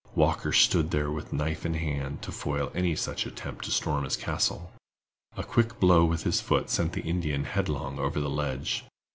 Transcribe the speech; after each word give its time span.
Walker 0.15 0.51
stood 0.51 0.89
there 0.89 1.11
with 1.11 1.31
knife 1.31 1.63
in 1.63 1.75
hand, 1.75 2.23
to 2.23 2.31
foil 2.31 2.71
any 2.73 2.95
such 2.95 3.27
attempt 3.27 3.65
to 3.65 3.71
storm 3.71 4.03
his 4.03 4.17
castle. 4.17 4.71
A 5.37 5.43
quick 5.43 5.79
blow 5.79 6.05
with 6.05 6.23
his 6.23 6.41
foot 6.41 6.71
sent 6.71 6.93
the 6.93 7.01
Indian 7.03 7.43
headlong 7.43 7.99
over 7.99 8.19
the 8.19 8.27
ledge. 8.27 8.83